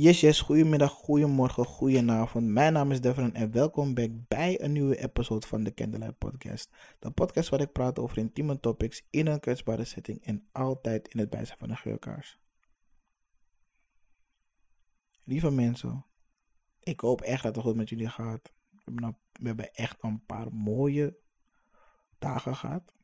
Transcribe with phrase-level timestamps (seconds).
[0.00, 2.46] Yes, yes, goedemiddag, goedemorgen, goedenavond.
[2.46, 3.94] Mijn naam is Devon en welkom
[4.28, 6.70] bij een nieuwe episode van de Candlelight Podcast.
[6.98, 11.20] De podcast waar ik praat over intieme topics in een kwetsbare setting en altijd in
[11.20, 12.38] het bijzijn van een geurkaars.
[15.24, 16.06] Lieve mensen,
[16.80, 18.52] ik hoop echt dat het goed met jullie gaat.
[18.70, 21.18] We hebben, nou- we hebben echt een paar mooie
[22.18, 22.94] dagen gehad.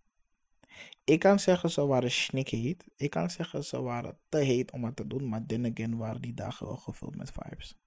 [1.07, 2.85] Ik kan zeggen ze waren snikheet.
[2.97, 5.29] Ik kan zeggen ze waren te heet om wat te doen.
[5.29, 7.79] Maar then again waren die dagen wel gevuld met vibes.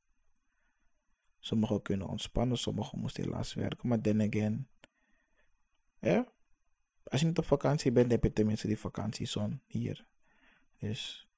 [1.40, 3.88] Sommigen kunnen ontspannen, sommigen moesten helaas werken.
[3.88, 4.68] Maar then again,
[6.00, 6.32] ja,
[7.04, 10.08] als je niet op vakantie bent, heb je tenminste die vakantiezon hier.
[10.78, 11.30] Dus,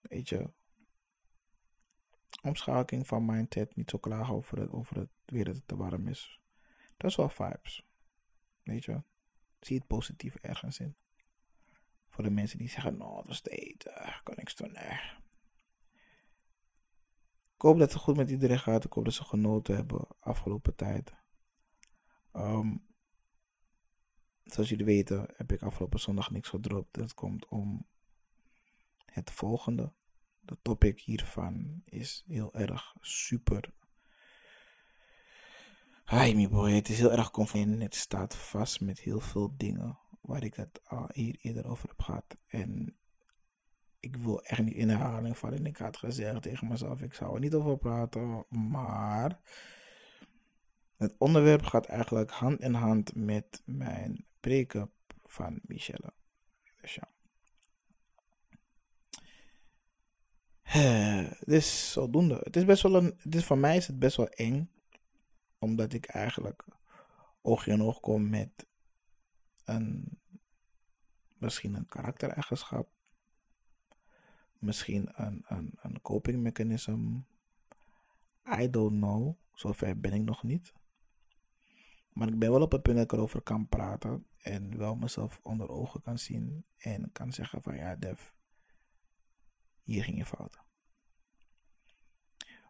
[0.00, 0.50] weet je,
[2.42, 6.08] omschakeling van mindset, niet zo klagen over het, over het weer dat het te warm
[6.08, 6.40] is.
[6.96, 7.86] Dat is wel vibes,
[8.62, 9.02] weet je.
[9.60, 10.96] Zie het positief ergens in.
[12.08, 14.76] Voor de mensen die zeggen, nou, dat is te eten, kan niks doen.
[17.54, 18.84] Ik hoop dat het goed met iedereen gaat.
[18.84, 21.12] Ik hoop dat ze genoten hebben afgelopen tijd.
[22.32, 22.76] Ehm,
[24.44, 26.94] zoals jullie weten heb ik afgelopen zondag niks gedropt.
[26.94, 27.86] Dat komt om
[29.04, 29.92] het volgende.
[30.40, 33.72] De topic hiervan is heel erg super.
[36.10, 36.72] Hi, my boy.
[36.72, 37.82] Het is heel erg confronterend.
[37.82, 42.00] Het staat vast met heel veel dingen waar ik het al hier eerder over heb
[42.00, 42.36] gehad.
[42.46, 42.96] En
[44.00, 45.66] ik wil echt niet in herhaling vallen.
[45.66, 48.44] Ik had gezegd tegen mezelf, ik zou er niet over praten.
[48.48, 49.40] Maar
[50.96, 54.92] het onderwerp gaat eigenlijk hand in hand met mijn break-up
[55.24, 56.12] van Michelle.
[56.80, 57.08] Dus ja.
[61.44, 62.40] Dus zodoende.
[62.42, 63.18] Het is best wel een.
[63.18, 64.70] Het voor mij is het best wel eng.
[65.58, 66.64] Omdat ik eigenlijk
[67.42, 68.66] oog in oog kom met
[69.64, 70.18] een.
[71.38, 72.88] Misschien een karaktereigenschap.
[74.58, 77.16] Misschien een, een, een coping mechanism.
[78.60, 79.36] I don't know.
[79.52, 80.72] Zover ben ik nog niet.
[82.12, 84.26] Maar ik ben wel op het punt dat ik erover kan praten.
[84.38, 86.64] En wel mezelf onder ogen kan zien.
[86.76, 88.30] En kan zeggen van ja, Dev.
[89.82, 90.67] Hier ging je fout.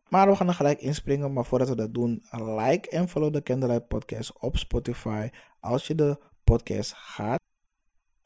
[0.08, 1.32] Maar we gaan er gelijk inspringen.
[1.32, 5.28] Maar voordat we dat doen, like en follow de Candlelight Podcast op Spotify.
[5.60, 7.40] Als je de podcast gaat,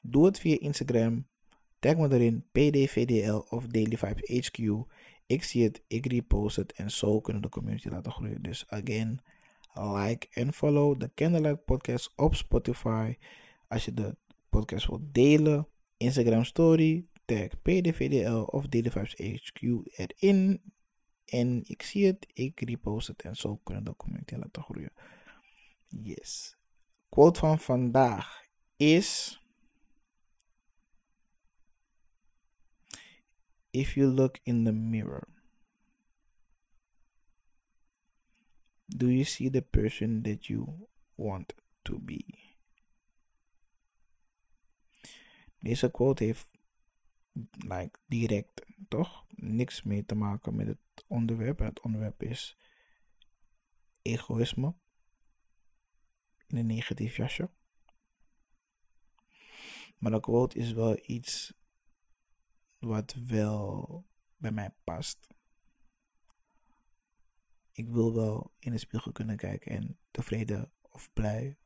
[0.02, 1.26] doe het via Instagram.
[1.78, 4.58] Tag me erin, PDVDL of Daily Vibes HQ.
[5.26, 8.42] Ik zie het, ik repost het en zo kunnen we de community laten groeien.
[8.42, 9.20] Dus again,
[9.74, 13.16] like en follow de Candlelight Podcast op Spotify.
[13.68, 14.16] Als je de
[14.50, 19.60] podcast wilt delen, Instagram story, tag PDVDL of Daily Vibes HQ
[19.96, 20.60] erin.
[21.32, 24.92] En ik zie het, ik repost het en zo kunnen de community laten groeien.
[25.88, 26.56] Yes.
[27.08, 29.40] Quote van vandaag is...
[33.70, 35.28] If you look in the mirror,
[38.86, 42.24] do you see the person that you want to be?
[45.58, 46.50] Deze quote heeft
[47.52, 51.60] like, direct toch niks mee te maken met het onderwerp.
[51.60, 52.56] En het onderwerp is
[54.02, 54.74] egoïsme
[56.46, 57.50] in een negatief jasje.
[59.98, 61.54] Maar de quote is wel iets
[62.78, 64.04] wat wel
[64.36, 65.28] bij mij past.
[67.72, 71.58] Ik wil wel in de spiegel kunnen kijken en tevreden of blij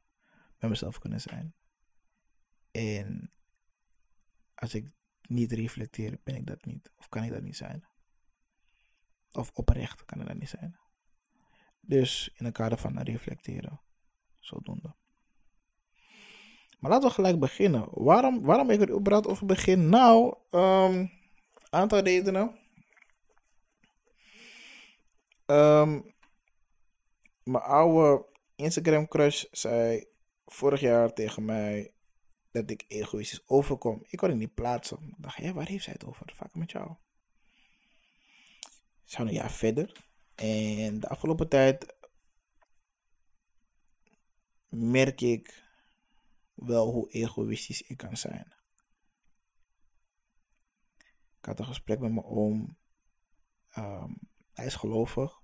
[0.59, 1.55] met mezelf kunnen zijn.
[2.71, 3.33] En
[4.55, 4.91] als ik
[5.23, 6.93] niet reflecteer, ben ik dat niet.
[6.97, 7.85] Of kan ik dat niet zijn.
[9.37, 10.79] Of oprecht kan ik dat niet zijn.
[11.81, 13.81] Dus in het kader van reflecteren.
[14.41, 14.95] Zodoende.
[16.79, 17.89] Maar laten we gelijk beginnen.
[17.91, 19.89] Waarom, waarom ik er überhaupt over begin?
[19.89, 21.11] Nou, um,
[21.71, 22.59] aantal redenen.
[25.47, 26.15] Um,
[27.43, 30.05] mijn oude Instagram crush zei
[30.45, 31.93] vorig jaar tegen mij
[32.51, 34.03] dat ik egoïstisch overkom.
[34.09, 34.99] Ik kon het niet plaatsen.
[35.09, 36.33] Ik dacht, hé, waar heeft zij het over?
[36.35, 36.97] Vaak met jou.
[39.07, 40.05] Zou een jaar verder.
[40.35, 41.95] En de afgelopen tijd
[44.69, 45.65] merk ik
[46.55, 48.55] wel hoe egoïstisch ik kan zijn.
[51.39, 52.77] Ik had een gesprek met mijn oom.
[53.79, 54.19] Um,
[54.53, 55.41] hij is gelovig.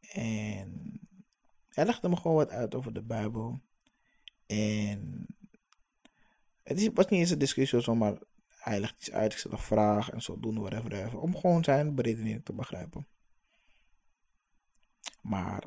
[0.00, 1.00] En
[1.68, 3.60] hij legde me gewoon wat uit over de Bijbel.
[4.46, 5.26] En
[6.62, 8.18] het was niet eens een discussie of zo, maar
[8.64, 11.18] legt iets uit, ik stel een en zo doen, whatever.
[11.18, 13.06] Om gewoon zijn beredening te begrijpen.
[15.22, 15.64] Maar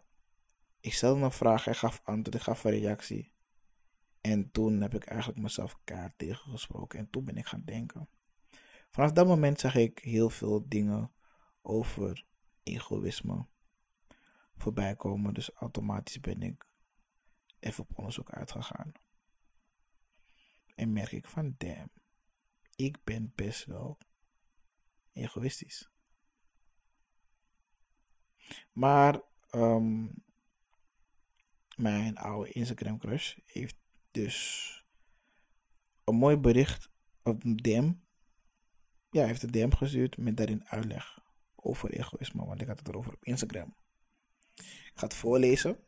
[0.80, 3.32] ik stelde een vraag, hij gaf antwoord, ik gaf een reactie.
[4.22, 8.10] En toen heb ik eigenlijk mezelf kaart tegengesproken en toen ben ik gaan denken.
[8.90, 11.12] Vanaf dat moment zag ik heel veel dingen
[11.62, 12.26] over
[12.64, 13.46] egoïsme
[14.56, 15.34] voorbij komen.
[15.34, 16.66] Dus automatisch ben ik
[17.60, 18.92] even op onderzoek uitgegaan.
[20.76, 21.92] En merk ik van, damn,
[22.78, 23.98] ik ben best wel
[25.14, 25.90] egoïstisch.
[28.72, 29.22] Maar
[29.52, 30.24] um,
[31.76, 33.76] mijn oude Instagram crush heeft
[34.12, 34.86] dus
[36.04, 36.90] een mooi bericht
[37.24, 37.94] op een DM.
[39.10, 41.20] Ja, heeft een DM gestuurd met daarin uitleg
[41.56, 43.76] over egoïsme, want ik had het erover op Instagram.
[44.56, 45.80] Ik ga het voorlezen.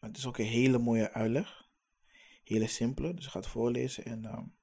[0.00, 1.68] Het is ook een hele mooie uitleg.
[2.44, 4.54] Hele simpele, dus ik ga het voorlezen en um,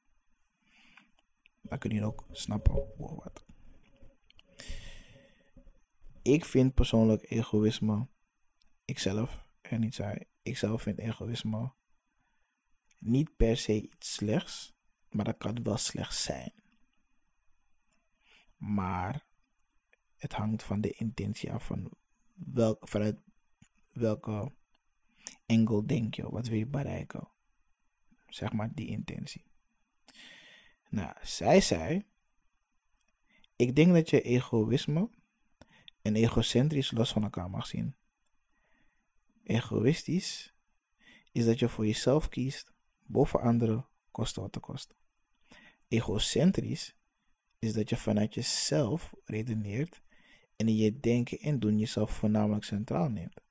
[1.69, 3.46] dan kun je ook snappen hoe wat.
[6.22, 8.08] Ik vind persoonlijk egoïsme,
[8.86, 11.72] ikzelf en niet zij, ikzelf vind egoïsme
[13.00, 14.75] niet per se iets slechts,
[15.10, 16.54] maar dat kan wel slecht zijn.
[18.58, 19.25] Maar
[20.18, 21.92] het hangt van de intentie af van
[22.34, 23.19] welk, vanuit
[23.92, 24.52] welke
[25.46, 27.28] angle denk je, wat wil je bereiken.
[28.28, 29.46] Zeg maar die intentie.
[30.89, 32.06] Nou, zij zei,
[33.56, 35.10] ik denk dat je egoïsme
[36.01, 37.95] en egocentrisch los van elkaar mag zien.
[39.44, 40.54] Egoïstisch
[41.31, 42.74] is dat je voor jezelf kiest
[43.06, 44.95] boven anderen, koste wat het kost.
[45.88, 46.95] Egocentrisch
[47.60, 50.01] is dat je vanuit jezelf redeneert
[50.56, 53.42] en in je denken en doen jezelf voornamelijk centraal neemt.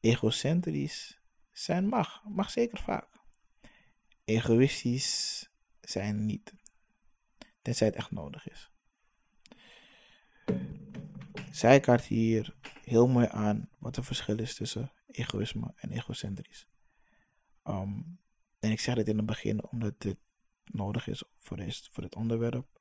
[0.00, 1.20] Egocentrisch
[1.52, 3.08] zijn mag, mag zeker vaak.
[4.24, 5.50] Egoïstisch
[5.88, 6.54] zijn niet,
[7.62, 8.70] tenzij het echt nodig is.
[11.50, 16.68] Zij kaart hier heel mooi aan wat het verschil is tussen egoïsme en egocentrisch.
[17.64, 18.18] Um,
[18.58, 20.18] en ik zeg dit in het begin omdat dit
[20.64, 22.80] nodig is voor, dit, voor het onderwerp.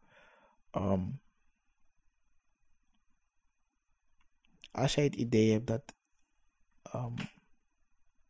[0.71, 1.21] Um,
[4.71, 5.95] als jij het idee hebt dat
[6.95, 7.15] um,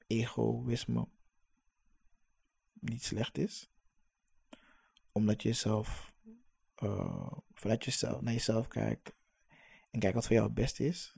[0.08, 1.08] egoïsme
[2.74, 3.70] niet slecht is,
[5.18, 6.14] omdat je zelf
[6.84, 9.16] uh, vanuit jezelf naar jezelf kijkt
[9.92, 11.16] en kijkt wat voor jou het beste is,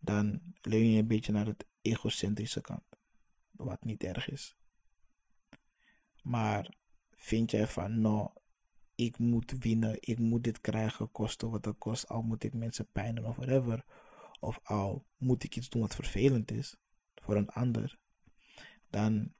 [0.00, 2.84] dan leun je een beetje naar het egocentrische kant,
[3.50, 4.56] wat niet erg is.
[6.22, 6.74] Maar
[7.10, 8.30] vind jij van, nou,
[8.94, 12.88] ik moet winnen, ik moet dit krijgen, kosten wat het kost, al moet ik mensen
[12.92, 13.84] pijn doen of whatever.
[14.40, 16.76] Of al moet ik iets doen wat vervelend is
[17.14, 17.98] voor een ander.
[18.90, 19.34] Dan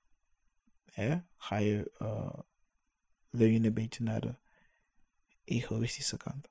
[0.84, 2.38] hè, ga je uh,
[3.37, 4.35] leun je een beetje naar de
[5.44, 6.49] egoïstische kant.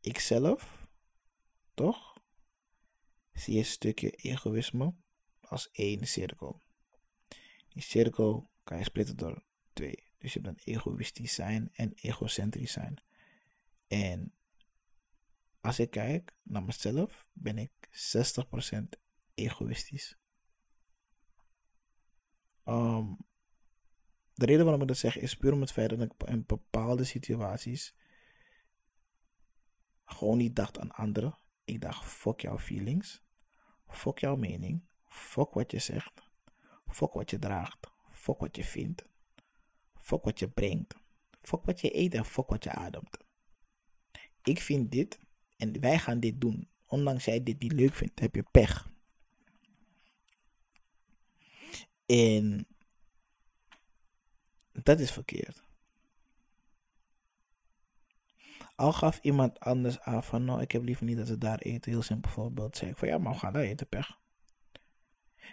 [0.00, 0.86] Ikzelf,
[1.74, 2.22] toch,
[3.32, 4.94] zie een stukje egoïsme
[5.40, 6.62] als één cirkel.
[7.68, 9.42] Die cirkel kan je splitten door
[9.72, 10.08] twee.
[10.18, 13.02] Dus je hebt dan egoïstisch zijn en egocentrisch zijn.
[13.86, 14.34] En
[15.60, 18.82] als ik kijk naar mezelf, ben ik 60%
[19.34, 20.19] egoïstisch.
[22.70, 23.16] Um,
[24.34, 27.04] de reden waarom ik dat zeg is puur om het feit dat ik in bepaalde
[27.04, 27.94] situaties
[30.04, 31.38] gewoon niet dacht aan anderen.
[31.64, 33.22] Ik dacht, fuck jouw feelings,
[33.88, 36.22] fuck jouw mening, fuck wat je zegt,
[36.86, 39.04] fuck wat je draagt, fuck wat je vindt,
[39.94, 40.94] fuck wat je brengt,
[41.42, 43.16] fuck wat je eet en fuck wat je ademt.
[44.42, 45.20] Ik vind dit
[45.56, 46.68] en wij gaan dit doen.
[46.86, 48.90] Ondanks jij dit niet leuk vindt, heb je pech.
[52.10, 52.66] En
[54.72, 55.62] dat is verkeerd.
[58.74, 61.90] Al gaf iemand anders aan van, nou, ik heb liever niet dat ze daar eten.
[61.90, 62.76] Heel simpel voorbeeld.
[62.76, 64.18] Zeg ik van, ja, maar we gaan daar eten, pech.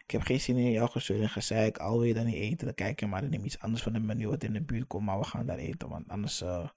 [0.03, 1.77] Ik heb geen zin in jouw gezeur en gezeik.
[1.77, 3.21] Al wil je dan niet eten, dan kijk je maar.
[3.21, 5.05] Dan neem iets anders van het menu wat in de buurt komt.
[5.05, 6.69] Maar we gaan daar eten, want anders uh,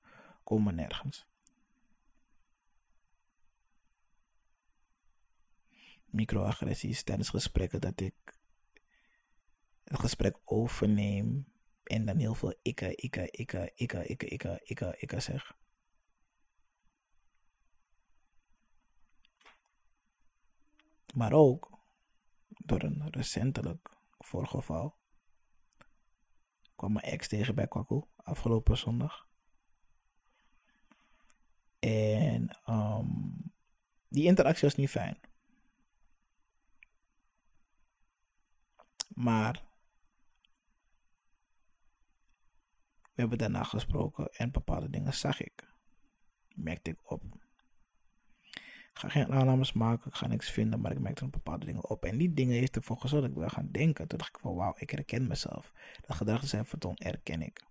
[0.44, 1.26] komen we nergens.
[6.04, 8.39] Microagressies tijdens gesprekken dat ik
[9.90, 11.46] het gesprek overneem
[11.82, 15.58] en dan heel veel ikke, ikke, ikke, ikke, ikke, ikke, ikke, ikke zeg.
[21.14, 21.70] Maar ook
[22.46, 24.96] door een recentelijk voorgeval
[26.76, 29.28] kwam mijn ex tegen bij Kwaku afgelopen zondag.
[31.78, 33.52] En um,
[34.08, 35.20] die interactie was niet fijn.
[39.08, 39.69] Maar
[43.20, 45.74] hebben daarna gesproken en bepaalde dingen zag ik.
[46.54, 47.22] Merkte ik op.
[48.90, 52.04] Ik ga geen aannames maken, ik ga niks vinden, maar ik merkte bepaalde dingen op.
[52.04, 54.08] En die dingen heeft ervoor gezorgd dat ik wil gaan denken.
[54.08, 55.72] Toen dacht ik van wauw, ik herken mezelf.
[56.06, 57.62] Dat gedrag dat zij vertoon, herken ik.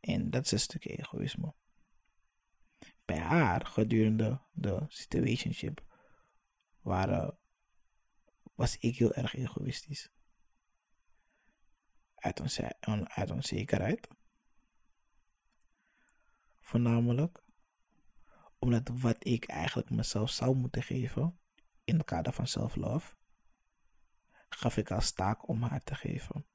[0.00, 1.54] En dat is een stukje egoïsme.
[3.04, 5.84] Bij haar gedurende de situationship
[6.80, 7.38] waren,
[8.54, 10.10] was ik heel erg egoïstisch.
[12.14, 14.08] Uit onzekerheid.
[16.72, 17.42] Voornamelijk
[18.58, 21.38] omdat wat ik eigenlijk mezelf zou moeten geven
[21.84, 23.14] in het kader van self-love,
[24.48, 26.46] gaf ik als taak om haar te geven.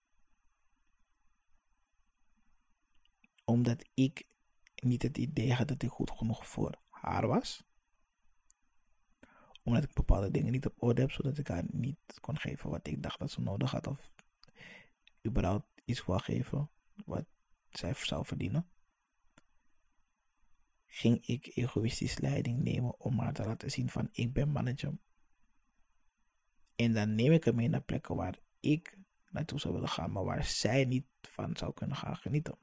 [3.46, 4.28] Omdat ik
[4.76, 7.64] niet het idee had dat ik goed genoeg voor haar was.
[9.64, 12.88] Omdat ik bepaalde dingen niet op orde heb, zodat ik haar niet kon geven wat
[12.88, 13.88] ik dacht dat ze nodig had.
[13.88, 14.12] Of
[15.28, 16.70] überhaupt iets wil geven
[17.06, 17.26] wat
[17.70, 18.70] zij zou verdienen.
[20.98, 24.98] Ging ik egoïstisch leiding nemen om haar te laten zien van ik ben manager.
[26.76, 28.98] En dan neem ik hem mee naar plekken waar ik
[29.30, 32.58] naartoe zou willen gaan, maar waar zij niet van zou kunnen gaan genieten.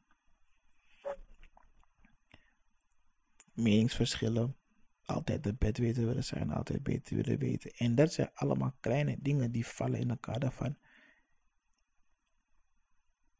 [3.52, 4.56] Meningsverschillen,
[5.04, 7.70] altijd het bed weten willen zijn, altijd beter willen weten.
[7.76, 10.76] En dat zijn allemaal kleine dingen die vallen in elkaar daarvan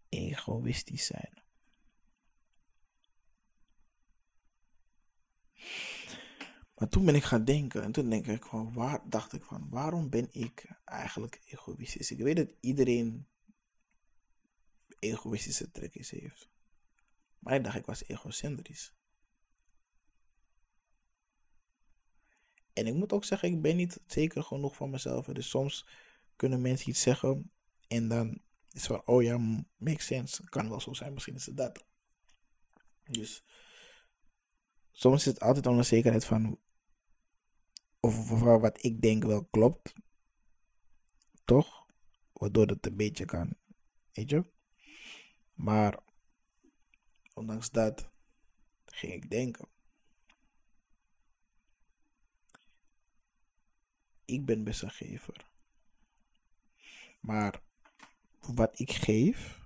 [0.08, 1.43] egoïstisch zijn.
[6.84, 9.68] Maar toen ben ik gaan denken en toen denk ik van, waar, dacht ik van,
[9.70, 12.10] waarom ben ik eigenlijk egoïstisch?
[12.10, 13.26] Ik weet dat iedereen
[14.98, 16.48] egoïstische trekjes heeft.
[17.38, 18.94] Maar ik dacht, ik was egocentrisch.
[22.72, 25.26] En ik moet ook zeggen, ik ben niet zeker genoeg van mezelf.
[25.26, 25.86] Dus soms
[26.36, 27.50] kunnen mensen iets zeggen
[27.88, 30.48] en dan is het van, oh ja, makes sense.
[30.48, 31.84] Kan wel zo zijn, misschien is het dat.
[33.04, 33.44] Dus
[34.92, 36.62] soms is het altijd onzekerheid van
[38.04, 39.94] of, wat ik denk wel klopt.
[41.44, 41.87] Toch?
[42.32, 43.54] Waardoor het een beetje kan.
[44.12, 44.44] Weet je?
[45.54, 45.99] Maar
[47.34, 48.08] ondanks dat
[48.84, 49.68] ging ik denken.
[54.25, 55.46] Ik ben best een gever.
[57.20, 57.61] Maar
[58.40, 59.62] wat ik geef,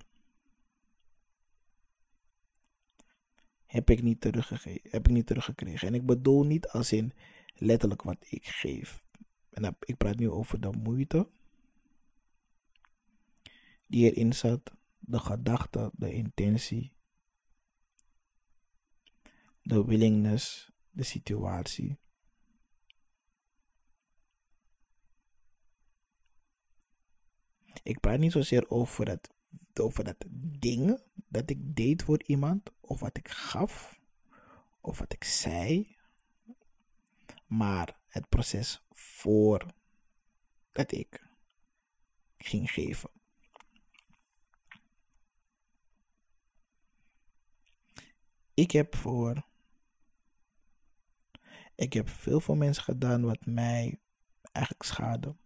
[3.67, 5.89] heb ik niet, teruggegeven, heb ik niet teruggekregen.
[5.89, 7.13] En ik bedoel niet als in
[7.61, 9.03] letterlijk wat ik geef.
[9.51, 11.29] En ik praat nu over de moeite
[13.87, 16.93] die erin zat, de gedachte, de intentie,
[19.63, 21.99] de willingness, de situatie.
[27.83, 29.31] Ik praat niet zozeer over dat,
[29.75, 30.25] over dat
[30.59, 34.01] ding dat ik deed voor iemand, of wat ik gaf,
[34.81, 35.97] of wat ik zei,
[37.49, 39.67] maar het proces voor
[40.73, 41.27] dat ik
[42.37, 43.11] ging geven.
[48.55, 49.47] Ik heb voor.
[51.75, 54.01] Ik heb veel voor mensen gedaan wat mij
[54.53, 55.37] eigenlijk schade.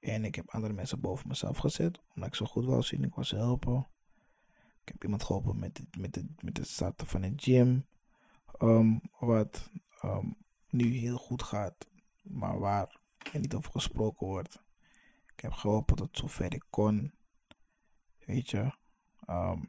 [0.00, 3.04] En ik heb andere mensen boven mezelf gezet, omdat ik zo goed wou zien.
[3.04, 3.88] Ik was helpen.
[4.82, 7.86] Ik heb iemand geholpen met het, met met het starten van een gym.
[8.58, 9.70] Um, wat
[10.04, 10.36] um,
[10.68, 11.88] nu heel goed gaat,
[12.22, 13.00] maar waar
[13.32, 14.62] er niet over gesproken wordt.
[15.32, 17.12] Ik heb geholpen tot zover ik kon.
[18.26, 18.72] Weet je.
[19.28, 19.68] Um,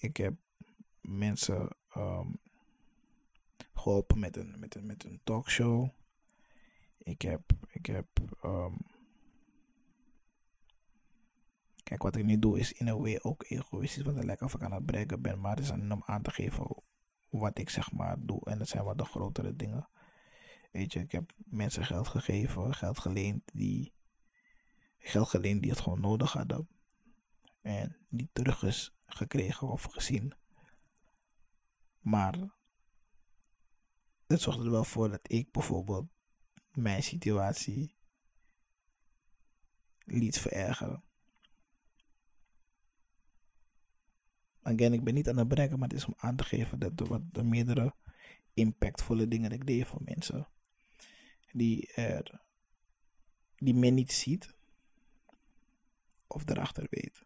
[0.00, 0.34] ik heb
[1.00, 2.38] mensen um,
[3.74, 5.88] geholpen met een, met, een, met een talkshow.
[6.98, 8.06] Ik heb, ik heb
[11.82, 14.54] kijk wat ik nu doe is in een way ook egoïstisch, want het lijkt of
[14.54, 16.66] ik aan het breken ben, maar het is om aan te geven
[17.30, 18.44] wat ik zeg maar doe.
[18.44, 19.88] En dat zijn wat de grotere dingen.
[20.70, 23.92] Weet je, ik heb mensen geld gegeven, geld geleend die,
[24.98, 26.68] geld geleend die het gewoon nodig hadden.
[27.60, 30.34] En niet terug is gekregen of gezien.
[32.00, 32.34] Maar
[34.26, 36.06] het zorgde er wel voor dat ik bijvoorbeeld
[36.72, 37.94] mijn situatie
[40.04, 41.04] liet verergeren.
[44.70, 47.00] Again, ik ben niet aan het bereiken, maar het is om aan te geven dat
[47.00, 47.94] er wat de meerdere
[48.54, 50.48] impactvolle dingen dat ik deed voor mensen.
[51.52, 52.40] Die, er,
[53.56, 54.54] die men niet ziet.
[56.26, 57.22] Of erachter weet.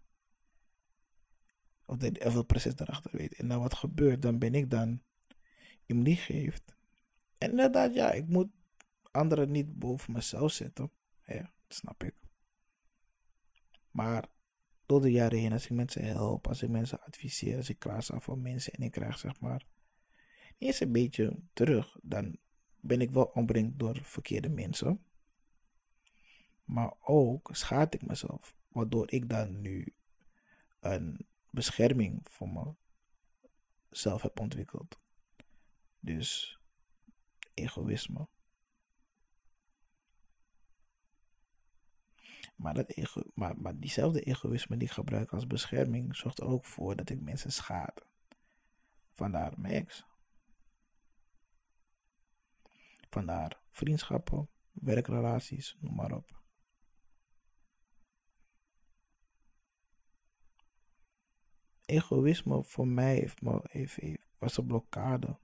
[1.85, 3.35] Of, de, of proces erachter weet.
[3.35, 5.03] En dan wat gebeurt, dan ben ik dan
[5.87, 6.75] iemand die geeft.
[7.39, 8.49] En inderdaad, ja, ik moet
[9.11, 10.91] anderen niet boven mezelf zetten.
[11.27, 12.15] Ja, dat snap ik.
[13.91, 14.29] Maar
[14.87, 18.03] door de jaren heen, als ik mensen help, als ik mensen adviseer, als ik klaar
[18.03, 19.67] sta voor mensen en ik krijg zeg maar
[20.59, 22.37] eerst een beetje terug, dan
[22.81, 25.05] ben ik wel omringd door verkeerde mensen.
[26.65, 29.95] Maar ook schaad ik mezelf, waardoor ik dan nu
[30.81, 32.77] een bescherming voor
[33.91, 34.99] mezelf heb ontwikkeld.
[36.01, 36.59] Dus
[37.55, 38.29] egoïsme.
[42.55, 46.65] Maar, dat ego, maar, maar diezelfde egoïsme die ik gebruik als bescherming zorgt er ook
[46.65, 48.03] voor dat ik mensen schade.
[49.13, 50.05] Vandaar mijn ex.
[53.11, 56.43] Vandaar vriendschappen, werkrelaties, noem maar op.
[61.85, 63.33] Egoïsme voor mij
[63.63, 65.39] heeft, was een blokkade.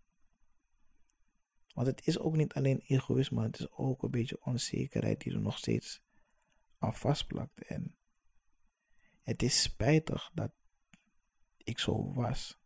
[1.75, 5.41] Want het is ook niet alleen egoïsme, het is ook een beetje onzekerheid die er
[5.41, 6.03] nog steeds
[6.81, 7.63] aan vastplakt.
[7.63, 7.97] En
[9.23, 10.53] het is spijtig dat
[11.57, 12.59] ik zo was.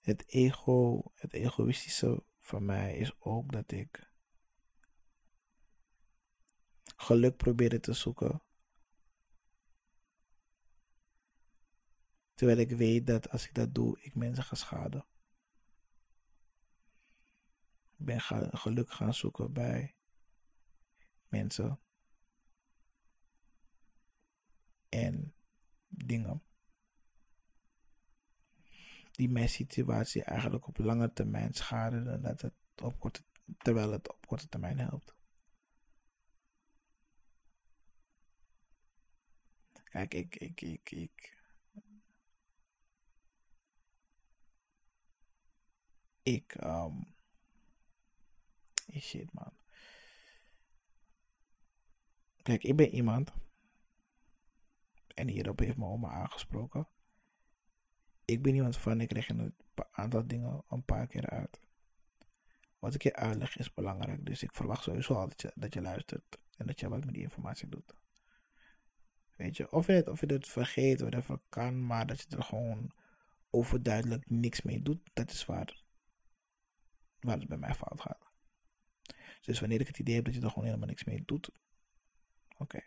[0.00, 4.12] Het ego, het egoïstische van mij is ook dat ik
[6.96, 8.42] geluk probeerde te zoeken.
[12.34, 15.06] Terwijl ik weet dat als ik dat doe, ik mensen ga schaden.
[17.96, 18.20] Ik ben
[18.56, 19.94] geluk gaan zoeken bij
[21.28, 21.80] mensen
[24.88, 25.34] en
[25.88, 26.42] dingen
[29.10, 33.22] die mijn situatie eigenlijk op lange termijn schaden dan dat het op korte,
[33.58, 35.14] terwijl het op korte termijn helpt.
[39.84, 41.43] Kijk, ik, ik, ik, ik.
[46.24, 47.14] Ik, um,
[49.00, 49.52] shit man.
[52.42, 53.32] Kijk, ik ben iemand.
[55.14, 56.88] En hierop heeft mijn oma aangesproken.
[58.24, 59.54] Ik ben iemand van, ik leg een
[59.90, 61.60] aantal dingen een paar keer uit.
[62.78, 64.26] Wat ik je uitleg is belangrijk.
[64.26, 66.38] Dus ik verwacht sowieso al dat je, dat je luistert.
[66.56, 67.94] En dat je wat met die informatie doet.
[69.36, 72.42] Weet je, of je het, of je het vergeet, whatever kan, maar dat je er
[72.42, 72.90] gewoon
[73.50, 75.83] overduidelijk niks mee doet, dat is waar,
[77.24, 78.30] waar het bij mij fout gaat.
[79.40, 81.50] Dus wanneer ik het idee heb dat je er gewoon helemaal niks mee doet,
[82.58, 82.80] oké.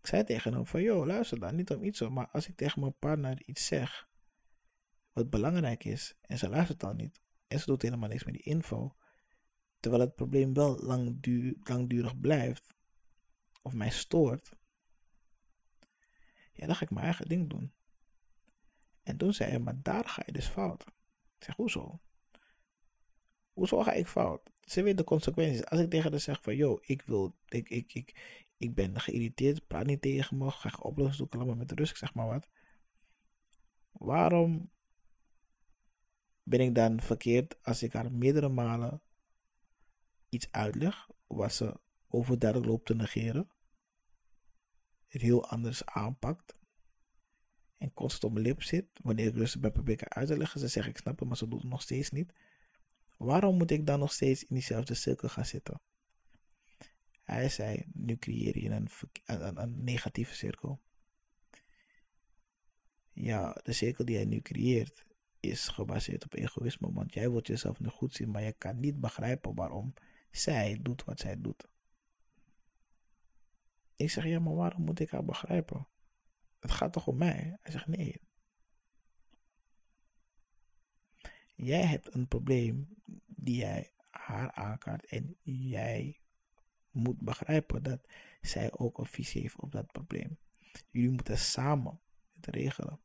[0.00, 2.80] Ik zei tegen hem van, joh, luister dan, niet om iets maar als ik tegen
[2.80, 4.08] mijn partner iets zeg,
[5.12, 8.42] wat belangrijk is, en ze luistert dan niet, en ze doet helemaal niks met die
[8.42, 8.96] info,
[9.80, 10.78] terwijl het probleem wel
[11.62, 12.74] langdurig blijft,
[13.62, 14.56] of mij stoort,
[16.52, 17.72] ja, dan ga ik mijn eigen ding doen.
[19.02, 20.84] En toen zei hij, maar daar ga je dus fout.
[21.42, 22.00] Ik zeg, hoezo?
[23.52, 24.50] Hoezo ga ik fout?
[24.60, 25.64] Ze weet de consequenties.
[25.64, 29.66] Als ik tegen haar zeg van, yo, ik wil, ik, ik, ik, ik ben geïrriteerd,
[29.66, 32.48] praat niet tegen me, ga ik oplossen zoeken, met rust, ik zeg maar wat.
[33.90, 34.70] Waarom
[36.42, 39.02] ben ik dan verkeerd als ik haar meerdere malen
[40.28, 43.50] iets uitleg wat ze overduidelijk loopt te negeren,
[45.06, 46.56] het heel anders aanpakt
[47.82, 50.68] en constant op mijn lip zit, wanneer ik rustig ben probeer uit te leggen, ze
[50.68, 52.32] zeggen ik snap het, maar ze doet het nog steeds niet.
[53.16, 55.80] Waarom moet ik dan nog steeds in diezelfde cirkel gaan zitten?
[57.22, 58.88] Hij zei, nu creëer je een,
[59.24, 60.80] een, een negatieve cirkel.
[63.12, 65.04] Ja, de cirkel die hij nu creëert
[65.40, 69.00] is gebaseerd op egoïsme, want jij wilt jezelf nu goed zien, maar je kan niet
[69.00, 69.94] begrijpen waarom
[70.30, 71.68] zij doet wat zij doet.
[73.96, 75.86] Ik zeg, ja, maar waarom moet ik haar begrijpen?
[76.62, 77.58] Het gaat toch om mij?
[77.60, 78.20] Hij zegt, nee.
[81.54, 82.94] Jij hebt een probleem
[83.26, 86.20] die jij haar aankaart en jij
[86.90, 88.08] moet begrijpen dat
[88.40, 90.38] zij ook een visie heeft op dat probleem.
[90.90, 92.00] Jullie moeten samen
[92.34, 93.00] het regelen.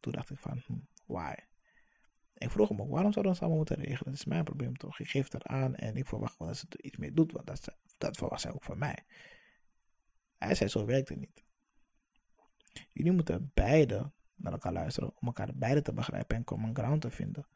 [0.00, 1.34] Toen dacht ik van, hm, why?
[2.34, 4.04] Ik vroeg hem ook, waarom zouden we samen moeten regelen?
[4.04, 5.00] Dat is mijn probleem toch?
[5.00, 7.46] Ik geef het aan en ik verwacht wel dat ze er iets mee doet, want
[7.46, 9.04] dat, dat verwacht zij ook van mij.
[10.38, 11.45] Hij zei, zo werkt het niet.
[12.92, 17.10] Jullie moeten beide naar elkaar luisteren om elkaar beide te begrijpen en common ground te
[17.10, 17.46] vinden.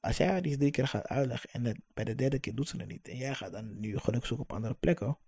[0.00, 2.76] Als jij haar die drie keer gaat uitleggen en bij de derde keer doet ze
[2.76, 5.18] het niet en jij gaat dan nu geluk zoeken op andere plekken,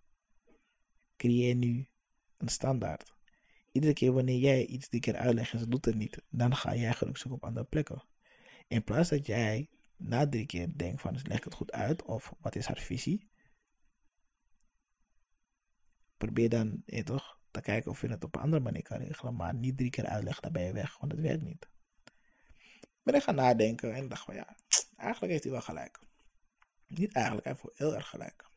[1.17, 1.89] creëer nu
[2.37, 3.15] een standaard.
[3.73, 6.75] Iedere keer wanneer jij iets drie keer uitlegt en ze doet het niet, dan ga
[6.75, 8.05] jij geluk zoeken op andere plekken.
[8.69, 12.33] In plaats dat jij na drie keer denkt van leg ik het goed uit of
[12.41, 13.31] wat is haar visie,
[16.17, 19.37] probeer dan eh, toch te kijken of je het op een andere manier kan regelen.
[19.37, 21.69] Maar niet drie keer uitleggen, dan ben je weg, want dat werkt niet.
[23.03, 24.57] Ben ik gaan nadenken en dacht van ja,
[24.97, 26.01] eigenlijk heeft hij wel gelijk.
[26.87, 28.51] Niet eigenlijk, hij heeft heel erg gelijk.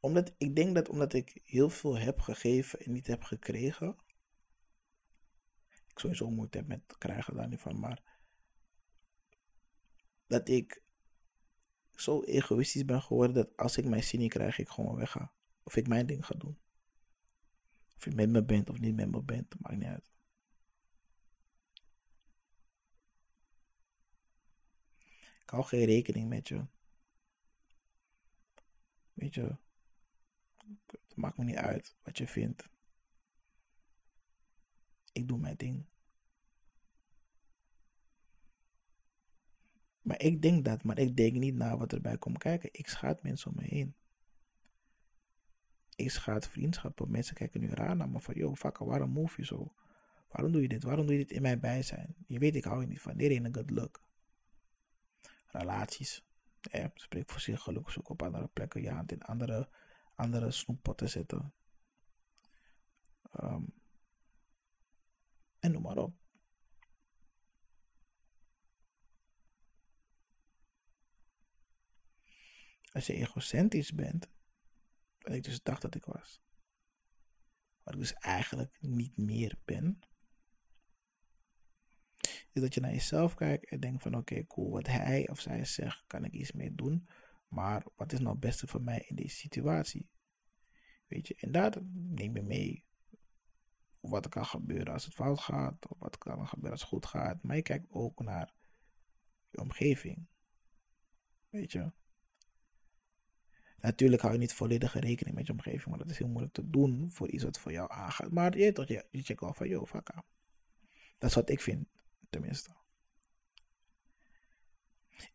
[0.00, 3.96] Omdat ik denk dat omdat ik heel veel heb gegeven en niet heb gekregen,
[5.94, 7.78] sowieso moeite heb met krijgen daar niet van.
[7.78, 8.02] Maar
[10.26, 10.82] dat ik
[12.00, 15.32] zo egoïstisch ben geworden dat als ik mijn zin niet krijg, ik gewoon wegga.
[15.62, 16.58] Of ik mijn ding ga doen.
[17.96, 20.10] Of je met me bent of niet met me bent, maakt niet uit.
[25.42, 26.66] Ik hou geen rekening met je.
[29.12, 29.56] Weet je,
[30.86, 32.68] het maakt me niet uit wat je vindt.
[35.12, 35.89] Ik doe mijn ding.
[40.10, 42.68] Maar ik denk dat, maar ik denk niet na wat erbij komt kijken.
[42.72, 43.94] Ik schaad mensen om me heen.
[45.96, 47.10] Ik schaad vriendschappen.
[47.10, 49.72] Mensen kijken nu raar naar me van, yo, fucker, waarom move je zo?
[50.28, 50.82] Waarom doe je dit?
[50.82, 52.14] Waarom doe je dit in mijn bijzijn?
[52.26, 53.16] Je weet, ik hou je niet van.
[53.16, 54.02] Dit ain't a good look.
[55.46, 56.24] Relaties.
[56.60, 58.82] Ja, spreek voor zich gelukkig zoek op andere plekken.
[58.82, 59.68] Ja, in andere,
[60.14, 61.52] andere snoeppotten zitten.
[63.42, 63.72] Um,
[65.60, 66.19] en noem maar op.
[72.92, 74.28] Als je egocentrisch bent,
[75.18, 76.42] wat ik dus dacht dat ik was,
[77.82, 79.98] wat ik dus eigenlijk niet meer ben,
[82.52, 85.64] is dat je naar jezelf kijkt en denkt van oké, cool, wat hij of zij
[85.64, 87.08] zegt, kan ik iets mee doen.
[87.48, 90.08] Maar wat is nou het beste voor mij in deze situatie?
[91.06, 92.84] Weet je, en daar neem je mee
[94.00, 97.06] wat er kan gebeuren als het fout gaat, of wat kan gebeuren als het goed
[97.06, 97.42] gaat.
[97.42, 98.54] Maar je kijkt ook naar
[99.50, 100.26] je omgeving.
[101.48, 101.92] Weet je.
[103.80, 106.70] Natuurlijk hou je niet volledige rekening met je omgeving, maar dat is heel moeilijk te
[106.70, 108.30] doen voor iets wat voor jou aangaat.
[108.30, 110.10] Maar je, je, je checkt wel van, joh, fuck
[111.18, 111.86] Dat is wat ik vind,
[112.30, 112.70] tenminste.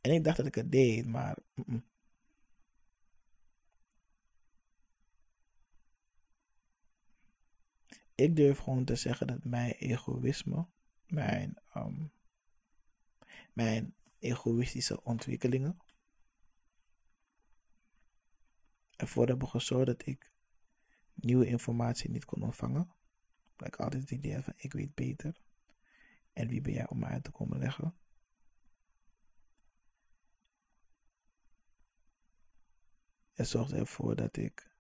[0.02, 1.38] En ik dacht dat ik het deed, maar.
[8.16, 10.66] Ik durf gewoon te zeggen dat mijn egoïsme,
[11.08, 12.12] mijn, um,
[13.54, 15.78] mijn egoïstische ontwikkelingen,
[18.96, 20.32] ervoor hebben gezorgd dat ik
[21.14, 22.94] nieuwe informatie niet kon ontvangen.
[23.56, 25.42] Dat ik altijd het idee van ik weet beter.
[26.34, 27.96] En wie ben jij om mij uit te komen leggen?
[33.34, 34.76] Het zorgde ervoor dat ik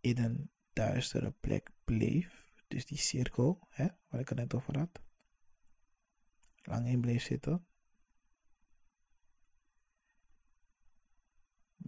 [0.00, 2.52] in een duistere plek bleef.
[2.68, 5.02] Dus die cirkel, hè, waar ik het net over had.
[6.62, 7.66] Lang in bleef zitten.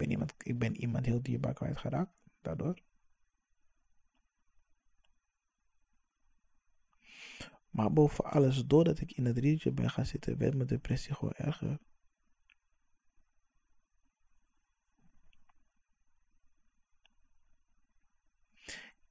[0.01, 2.83] Ben iemand, ik ben iemand heel dierbaar kwijtgeraakt daardoor.
[7.71, 11.33] Maar boven alles, doordat ik in het rietje ben gaan zitten, werd mijn depressie gewoon
[11.33, 11.79] erger.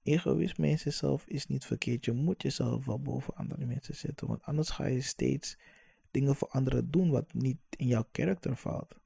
[0.04, 2.06] Egoïsme in zichzelf is niet verkeerd.
[2.06, 4.28] Je moet jezelf wel boven andere mensen zetten.
[4.28, 5.58] Want anders ga je steeds
[6.12, 8.99] dingen voor anderen doen wat niet in jouw karakter valt.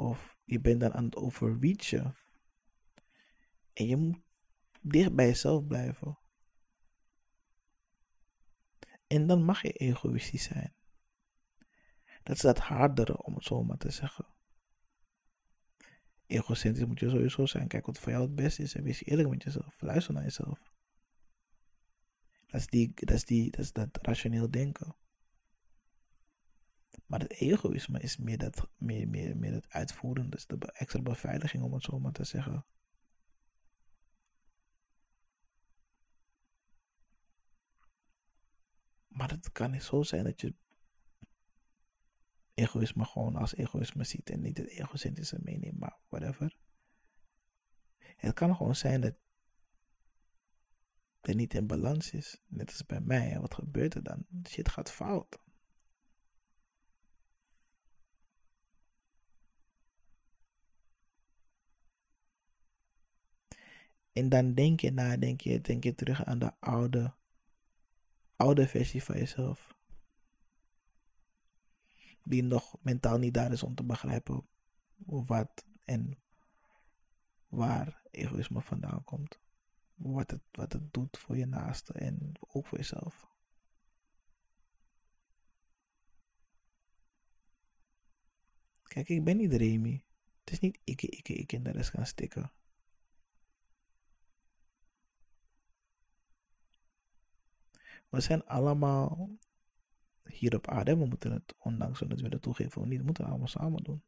[0.00, 2.16] Of je bent dan aan het overreachen.
[3.72, 4.18] En je moet
[4.80, 6.18] dicht bij jezelf blijven.
[9.06, 10.74] En dan mag je egoïstisch zijn.
[12.22, 14.26] Dat is dat hardere, om het zo maar te zeggen.
[16.26, 17.68] Egocentrisch moet je sowieso zijn.
[17.68, 18.74] Kijk wat voor jou het beste is.
[18.74, 19.80] En wees eerlijk met jezelf.
[19.80, 20.72] Luister naar jezelf.
[22.46, 24.96] Dat is, die, dat, is die, dat, is dat rationeel denken.
[27.06, 31.62] Maar het egoïsme is meer, dat, meer, meer, meer het uitvoeren, dus de extra beveiliging
[31.62, 32.64] om het zo maar te zeggen.
[39.08, 40.54] Maar het kan niet zo zijn dat je
[42.54, 46.56] egoïsme gewoon als egoïsme ziet en niet het egocentrische meeneemt, maar whatever.
[47.98, 49.14] Het kan gewoon zijn dat
[51.20, 53.40] het niet in balans is, net als bij mij.
[53.40, 54.26] Wat gebeurt er dan?
[54.48, 55.38] Shit gaat fout.
[64.12, 67.14] En dan denk je na, denk je, denk je terug aan de oude,
[68.36, 69.74] oude versie van jezelf.
[72.24, 74.46] Die nog mentaal niet daar is om te begrijpen
[75.06, 76.18] wat en
[77.48, 79.40] waar egoïsme vandaan komt.
[79.94, 83.28] Wat het, wat het doet voor je naaste en ook voor jezelf.
[88.82, 90.04] Kijk, ik ben niet Remy.
[90.40, 92.52] Het is niet ik, ik, ik en de rest gaan stikken.
[98.10, 99.30] We zijn allemaal
[100.24, 100.96] hier op aarde.
[100.96, 104.02] We moeten het, ondanks we het willen toegeven of niet, moeten allemaal samen doen.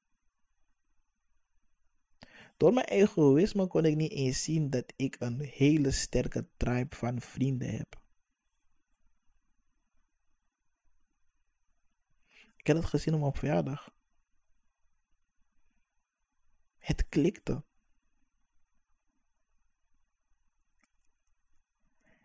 [2.57, 7.21] Door mijn egoïsme kon ik niet eens zien dat ik een hele sterke tribe van
[7.21, 8.01] vrienden heb.
[12.57, 13.95] Ik heb het gezien op mijn verjaardag.
[16.79, 17.65] Het klikte.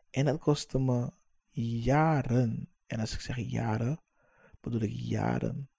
[0.09, 1.11] En dat kostte me
[1.65, 2.69] jaren.
[2.85, 4.01] En als ik zeg jaren,
[4.59, 5.69] bedoel ik jaren.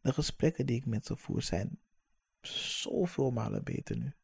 [0.00, 1.80] De gesprekken die ik met ze voer zijn
[2.40, 4.14] zoveel malen beter nu.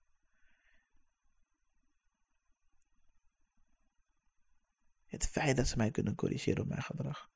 [5.07, 7.31] Het feit dat ze mij kunnen corrigeren op mijn gedrag.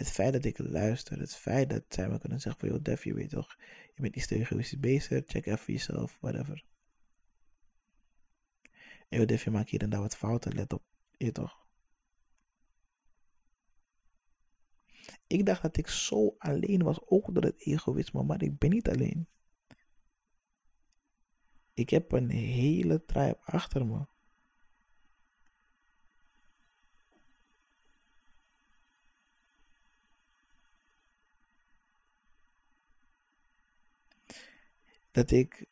[0.00, 3.04] Het feit dat ik luister, het feit dat zij me kunnen zeggen van, joh Def,
[3.04, 3.56] je weet toch,
[3.94, 6.64] je bent niet te egoïstisch bezig, check even jezelf, whatever.
[9.08, 10.82] En joh Def, je maakt hier en daar wat fouten, let op,
[11.16, 11.66] je toch.
[15.26, 18.88] Ik dacht dat ik zo alleen was, ook door het egoïsme, maar ik ben niet
[18.88, 19.28] alleen.
[21.74, 24.06] Ik heb een hele tribe achter me.
[35.20, 35.66] Dat ik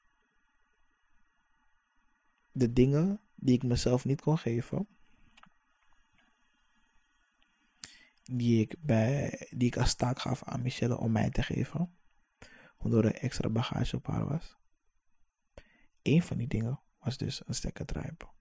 [2.52, 4.88] de dingen die ik mezelf niet kon geven,
[8.22, 11.96] die ik, bij, die ik als taak gaf aan Michelle om mij te geven,
[12.76, 14.56] omdat er extra bagage op haar was.
[16.02, 18.32] Een van die dingen was dus een stekkertrijp.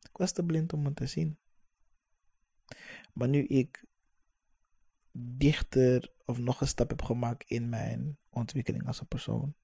[0.00, 1.38] Ik was te blind om het te zien.
[3.12, 3.84] Maar nu ik
[5.12, 9.54] dichter of nog een stap heb gemaakt in mijn ontwikkeling als een persoon,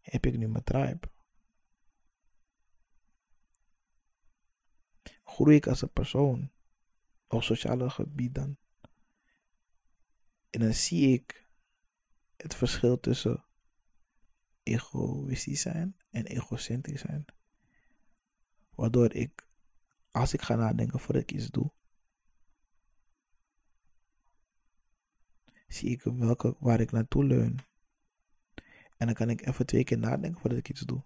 [0.00, 1.10] heb ik nu mijn tribe.
[5.24, 6.50] Groei ik als een persoon
[7.28, 8.56] op sociale gebied dan.
[10.50, 11.48] En dan zie ik
[12.36, 13.44] het verschil tussen
[14.62, 17.24] egoïstisch zijn en egocentrisch zijn.
[18.74, 19.46] Waardoor ik,
[20.10, 21.72] als ik ga nadenken voordat ik iets doe,
[25.68, 27.58] zie ik welke, waar ik naartoe leun.
[28.96, 31.04] En dan kan ik even twee keer nadenken voordat ik iets doe.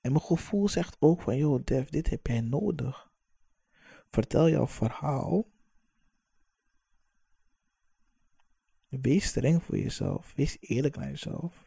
[0.00, 3.12] En mijn gevoel zegt ook van, joh, Dev, dit heb jij nodig.
[4.10, 5.52] Vertel jouw verhaal.
[8.88, 10.32] Wees streng voor jezelf.
[10.34, 11.63] Wees eerlijk naar jezelf.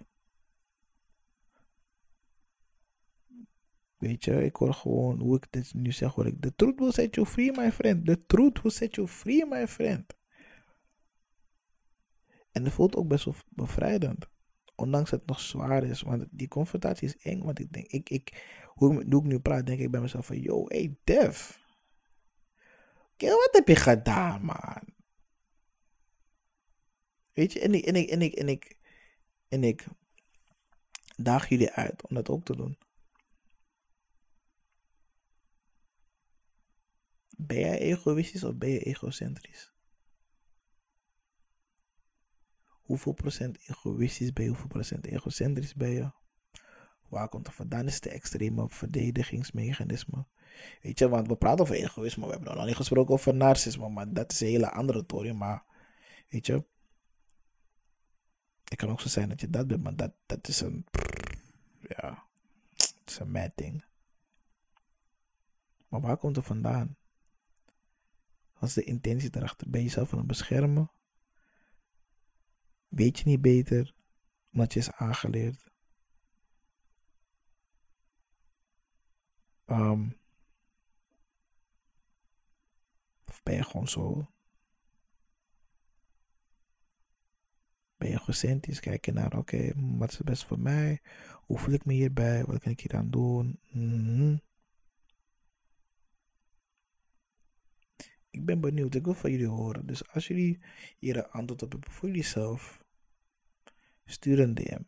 [3.97, 6.41] Weet je, ik hoor gewoon hoe ik dit nu zeg, hoor ik.
[6.41, 8.05] The truth will set you free, my friend.
[8.05, 10.15] The truth will set you free, my friend.
[12.51, 14.27] En dat voelt ook best wel bevrijdend.
[14.75, 16.01] Ondanks dat het nog zwaar is.
[16.01, 17.43] Want die confrontatie is eng.
[17.43, 20.39] Want ik denk, ik, ik, hoe, hoe ik nu praat, denk ik bij mezelf van,
[20.39, 21.51] yo, hey Dev.
[23.15, 24.95] Kijk, wat heb je gedaan, man?
[27.33, 28.77] Weet je, en ik, en ik, en ik, en ik,
[29.47, 29.86] en ik
[31.15, 32.77] daag jullie uit om dat ook te doen.
[37.39, 39.73] Ben jij egoïstisch of ben je egocentrisch?
[42.65, 44.50] Hoeveel procent egoïstisch ben je?
[44.50, 46.12] Hoeveel procent egocentrisch ben je?
[47.10, 47.86] Waar komt er vandaan?
[47.86, 50.26] Is de extreme verdedigingsmechanisme?
[50.82, 52.26] Weet je, want we praten over egoïsme.
[52.26, 55.32] We hebben nog niet gesproken over narcisme, maar dat is een hele andere tory.
[55.32, 55.63] Maar
[56.30, 56.65] weet je,
[58.63, 60.86] het kan ook zo zijn dat je dat bent, maar dat, dat is een.
[61.82, 62.23] Ja,
[62.78, 63.84] het is een mad ding.
[65.88, 66.97] Maar waar komt het vandaan?
[68.61, 69.69] Is de intentie erachter?
[69.69, 70.91] Ben je jezelf aan het beschermen?
[72.87, 73.95] Weet je niet beter
[74.51, 75.71] omdat je is aangeleerd?
[79.65, 80.17] Um,
[83.27, 84.31] of ben je gewoon zo?
[87.97, 88.79] Ben je egocentrisch?
[88.79, 91.01] Kijk je naar, oké, wat is het best voor mij?
[91.33, 92.45] Hoe voel ik me hierbij?
[92.45, 93.59] Wat kan ik hier aan doen?
[93.71, 94.45] Mm
[98.38, 98.95] Ik ben benieuwd.
[98.95, 99.86] Ik wil van jullie horen.
[99.86, 100.60] Dus als jullie
[100.97, 102.84] hier een antwoord op hebben voor jullie zelf,
[104.06, 104.82] stuur een DM.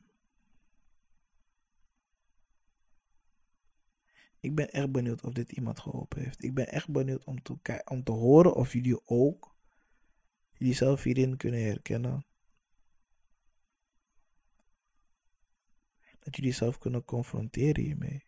[4.39, 6.43] Ik ben echt benieuwd of dit iemand geholpen heeft.
[6.43, 9.55] Ik ben echt benieuwd om te, om te horen of jullie ook
[10.53, 12.25] jullie zelf hierin kunnen herkennen.
[16.19, 18.23] Dat jullie zelf kunnen confronteren hiermee.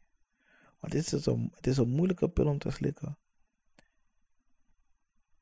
[0.80, 3.18] Want dit is een, het is een moeilijke pil om te slikken.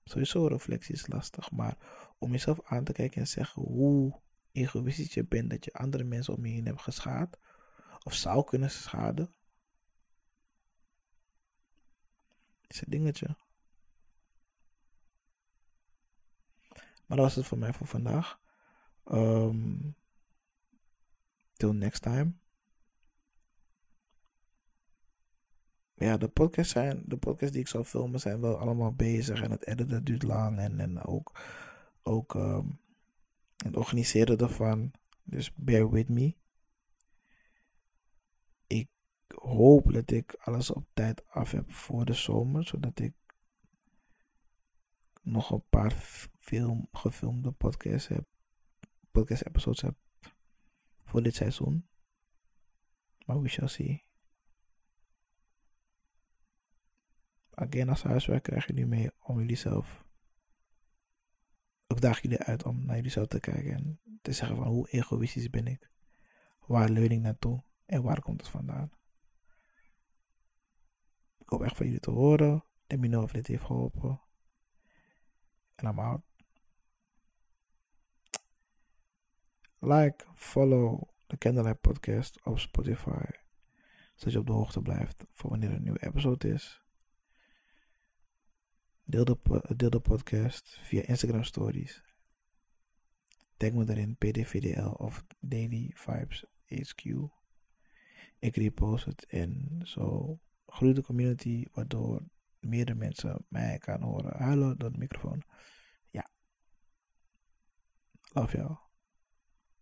[0.10, 1.78] Sowieso reflectie is lastig, maar
[2.17, 6.36] om jezelf aan te kijken en zeggen hoe egoïstisch je bent dat je andere mensen
[6.36, 7.39] om je heen hebt geschaad.
[8.04, 9.34] Of zou kunnen schaden.
[12.67, 13.36] Is een dingetje.
[17.06, 18.39] Maar dat was het voor mij voor vandaag.
[19.12, 19.95] Um,
[21.54, 22.34] till next time.
[25.99, 29.51] Ja, de podcasts zijn, de podcasts die ik zal filmen zijn wel allemaal bezig en
[29.51, 31.41] het editen duurt lang en, en ook,
[32.03, 32.79] ook um,
[33.57, 34.91] het organiseren ervan.
[35.23, 36.35] Dus bear with me.
[38.67, 38.89] Ik
[39.35, 43.13] hoop dat ik alles op tijd af heb voor de zomer, zodat ik
[45.21, 45.91] nog een paar
[46.39, 48.25] film, gefilmde podcasts heb,
[49.12, 49.95] podcast episodes heb
[51.03, 51.88] voor dit seizoen.
[53.25, 54.09] Maar we shall see.
[57.60, 60.06] Again, als huiswerk krijg je nu mee om jullie zelf.
[61.88, 64.89] Ik daag jullie uit om naar jullie zelf te kijken en te zeggen van hoe
[64.89, 65.91] egoïstisch ben ik.
[66.65, 68.91] Waar leun ik naartoe en waar komt het vandaan?
[71.38, 72.63] Ik hoop echt van jullie te horen.
[72.88, 74.22] Let me know of dit heeft geholpen.
[75.76, 76.22] En I'm out.
[79.80, 83.26] Like, follow de Candlelight Podcast op Spotify.
[84.15, 86.84] Zodat je op de hoogte blijft voor wanneer er een nieuwe episode is.
[89.10, 92.04] Deel de, de podcast via Instagram Stories.
[93.58, 97.04] Tag me daarin PDVDL of Daily Vibes HQ.
[98.39, 102.24] Ik repost het en zo groeit de community, waardoor
[102.60, 105.43] meerdere mensen mij kan horen huilen door de microfoon.
[106.10, 106.30] Ja.
[108.34, 108.78] Love jou.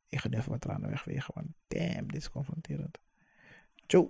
[0.09, 2.99] Ik ga even wat tranen wegwegen, want damn, dit is confronterend.
[3.87, 4.09] Ciao.